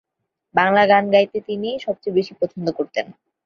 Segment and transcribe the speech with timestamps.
[0.55, 3.05] বাংলা গান গাইতে তিনি সবচেয়ে বেশি পছন্দ করতেন।